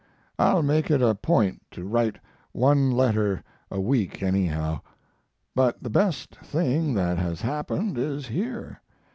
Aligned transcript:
I'll 0.39 0.63
make 0.63 0.89
it 0.89 1.03
a 1.03 1.13
point 1.13 1.61
to 1.69 1.83
write 1.87 2.17
one 2.53 2.89
letter 2.89 3.43
a 3.69 3.79
week 3.79 4.23
anyhow. 4.23 4.79
But 5.53 5.83
the 5.83 5.91
best 5.91 6.35
thing 6.37 6.95
that 6.95 7.19
has 7.19 7.39
happened 7.41 7.99
is 7.99 8.25
here. 8.25 8.81